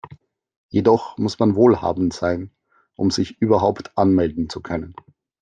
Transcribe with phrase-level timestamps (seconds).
[0.69, 2.49] Jedoch muss man wohlhabend sein,
[2.95, 4.95] um sich überhaupt anmelden zu können.